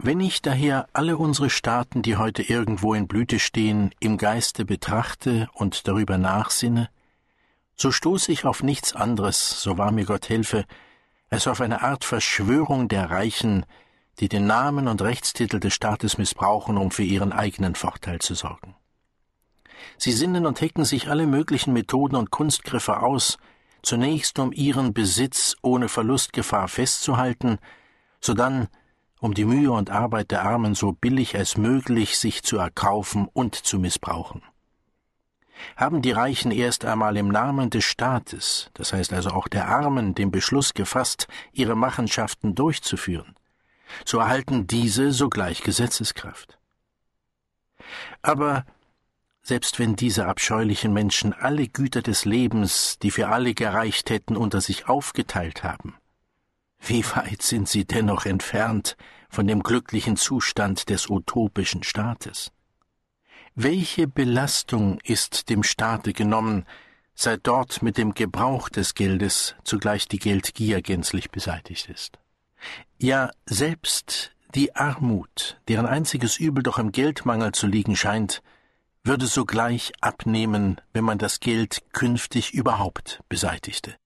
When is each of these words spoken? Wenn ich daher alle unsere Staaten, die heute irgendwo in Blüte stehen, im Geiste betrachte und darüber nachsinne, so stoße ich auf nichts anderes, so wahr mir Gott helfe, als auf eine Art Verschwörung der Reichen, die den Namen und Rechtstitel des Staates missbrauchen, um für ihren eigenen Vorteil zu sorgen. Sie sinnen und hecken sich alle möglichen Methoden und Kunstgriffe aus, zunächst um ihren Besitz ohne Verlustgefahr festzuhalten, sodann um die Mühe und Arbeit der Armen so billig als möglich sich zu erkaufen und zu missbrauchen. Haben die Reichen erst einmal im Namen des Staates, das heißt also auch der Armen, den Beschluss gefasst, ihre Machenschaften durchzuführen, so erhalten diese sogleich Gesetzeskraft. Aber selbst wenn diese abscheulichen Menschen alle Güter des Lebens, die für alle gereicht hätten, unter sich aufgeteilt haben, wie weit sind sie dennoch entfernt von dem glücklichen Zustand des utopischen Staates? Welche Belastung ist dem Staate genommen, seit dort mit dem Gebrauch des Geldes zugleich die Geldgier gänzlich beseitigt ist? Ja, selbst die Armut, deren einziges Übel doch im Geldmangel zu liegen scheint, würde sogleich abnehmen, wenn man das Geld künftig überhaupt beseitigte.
Wenn 0.00 0.20
ich 0.20 0.42
daher 0.42 0.88
alle 0.92 1.16
unsere 1.18 1.50
Staaten, 1.50 2.02
die 2.02 2.16
heute 2.16 2.42
irgendwo 2.42 2.94
in 2.94 3.08
Blüte 3.08 3.40
stehen, 3.40 3.92
im 3.98 4.16
Geiste 4.16 4.64
betrachte 4.64 5.48
und 5.54 5.88
darüber 5.88 6.18
nachsinne, 6.18 6.88
so 7.74 7.90
stoße 7.90 8.30
ich 8.30 8.44
auf 8.44 8.62
nichts 8.62 8.94
anderes, 8.94 9.60
so 9.60 9.76
wahr 9.76 9.90
mir 9.90 10.04
Gott 10.04 10.28
helfe, 10.28 10.66
als 11.30 11.48
auf 11.48 11.60
eine 11.60 11.82
Art 11.82 12.04
Verschwörung 12.04 12.86
der 12.86 13.10
Reichen, 13.10 13.66
die 14.20 14.28
den 14.28 14.46
Namen 14.46 14.86
und 14.86 15.02
Rechtstitel 15.02 15.58
des 15.58 15.74
Staates 15.74 16.16
missbrauchen, 16.16 16.76
um 16.76 16.92
für 16.92 17.02
ihren 17.02 17.32
eigenen 17.32 17.74
Vorteil 17.74 18.20
zu 18.20 18.34
sorgen. 18.34 18.76
Sie 19.96 20.12
sinnen 20.12 20.46
und 20.46 20.60
hecken 20.60 20.84
sich 20.84 21.08
alle 21.08 21.26
möglichen 21.26 21.72
Methoden 21.72 22.14
und 22.14 22.30
Kunstgriffe 22.30 23.00
aus, 23.00 23.36
zunächst 23.82 24.38
um 24.38 24.52
ihren 24.52 24.92
Besitz 24.92 25.56
ohne 25.60 25.88
Verlustgefahr 25.88 26.68
festzuhalten, 26.68 27.58
sodann 28.20 28.68
um 29.20 29.34
die 29.34 29.44
Mühe 29.44 29.72
und 29.72 29.90
Arbeit 29.90 30.30
der 30.30 30.42
Armen 30.42 30.74
so 30.74 30.92
billig 30.92 31.36
als 31.36 31.56
möglich 31.56 32.18
sich 32.18 32.42
zu 32.42 32.58
erkaufen 32.58 33.28
und 33.32 33.54
zu 33.54 33.78
missbrauchen. 33.78 34.42
Haben 35.76 36.02
die 36.02 36.12
Reichen 36.12 36.52
erst 36.52 36.84
einmal 36.84 37.16
im 37.16 37.28
Namen 37.28 37.70
des 37.70 37.84
Staates, 37.84 38.70
das 38.74 38.92
heißt 38.92 39.12
also 39.12 39.30
auch 39.30 39.48
der 39.48 39.68
Armen, 39.68 40.14
den 40.14 40.30
Beschluss 40.30 40.72
gefasst, 40.72 41.26
ihre 41.52 41.74
Machenschaften 41.74 42.54
durchzuführen, 42.54 43.34
so 44.04 44.18
erhalten 44.18 44.66
diese 44.66 45.12
sogleich 45.12 45.62
Gesetzeskraft. 45.62 46.58
Aber 48.22 48.64
selbst 49.42 49.78
wenn 49.78 49.96
diese 49.96 50.26
abscheulichen 50.26 50.92
Menschen 50.92 51.32
alle 51.32 51.66
Güter 51.68 52.02
des 52.02 52.24
Lebens, 52.24 52.98
die 53.00 53.10
für 53.10 53.28
alle 53.28 53.54
gereicht 53.54 54.10
hätten, 54.10 54.36
unter 54.36 54.60
sich 54.60 54.88
aufgeteilt 54.88 55.64
haben, 55.64 55.96
wie 56.80 57.04
weit 57.04 57.42
sind 57.42 57.68
sie 57.68 57.84
dennoch 57.84 58.24
entfernt 58.24 58.96
von 59.28 59.46
dem 59.46 59.62
glücklichen 59.62 60.16
Zustand 60.16 60.88
des 60.88 61.08
utopischen 61.08 61.82
Staates? 61.82 62.50
Welche 63.54 64.06
Belastung 64.06 65.00
ist 65.02 65.50
dem 65.50 65.62
Staate 65.62 66.12
genommen, 66.12 66.64
seit 67.14 67.46
dort 67.46 67.82
mit 67.82 67.98
dem 67.98 68.14
Gebrauch 68.14 68.68
des 68.68 68.94
Geldes 68.94 69.56
zugleich 69.64 70.06
die 70.06 70.20
Geldgier 70.20 70.80
gänzlich 70.80 71.30
beseitigt 71.30 71.88
ist? 71.88 72.18
Ja, 72.98 73.30
selbst 73.46 74.32
die 74.54 74.74
Armut, 74.76 75.60
deren 75.68 75.86
einziges 75.86 76.38
Übel 76.38 76.62
doch 76.62 76.78
im 76.78 76.92
Geldmangel 76.92 77.52
zu 77.52 77.66
liegen 77.66 77.96
scheint, 77.96 78.42
würde 79.04 79.26
sogleich 79.26 79.92
abnehmen, 80.00 80.80
wenn 80.92 81.04
man 81.04 81.18
das 81.18 81.40
Geld 81.40 81.82
künftig 81.92 82.54
überhaupt 82.54 83.22
beseitigte. 83.28 83.96